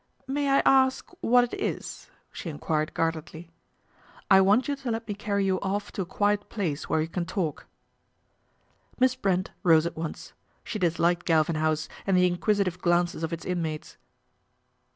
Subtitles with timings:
[0.27, 3.51] "May I ask what it is?" she enquired guardedly.
[4.31, 7.07] I want you to let me carry you off to a quiet lace where we
[7.07, 7.67] can talk."
[8.99, 10.33] Miss Brent rose at once.
[10.63, 13.97] She disliked Galvin ouse and the inquisitive glances of its inmates.